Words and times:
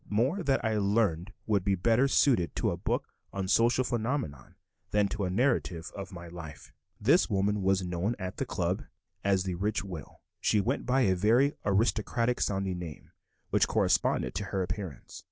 More 0.09 0.41
that 0.41 0.65
I 0.65 0.79
learned 0.79 1.31
would 1.45 1.63
be 1.63 1.75
better 1.75 2.07
suited 2.07 2.55
to 2.55 2.71
a 2.71 2.75
book 2.75 3.07
on 3.31 3.47
social 3.47 3.83
phenomena 3.83 4.55
than 4.89 5.07
to 5.09 5.25
a 5.25 5.29
narrative 5.29 5.91
of 5.95 6.11
my 6.11 6.27
life. 6.27 6.73
This 6.99 7.29
woman 7.29 7.61
was 7.61 7.83
known 7.83 8.15
at 8.17 8.37
the 8.37 8.45
"Club" 8.47 8.85
as 9.23 9.43
the 9.43 9.53
rich 9.53 9.83
widow. 9.83 10.17
She 10.39 10.59
went 10.59 10.87
by 10.87 11.01
a 11.01 11.13
very 11.13 11.53
aristocratic 11.65 12.41
sounding 12.41 12.79
name, 12.79 13.11
which 13.51 13.67
corresponded 13.67 14.33
to 14.33 14.45
her 14.45 14.63
appearance. 14.63 15.19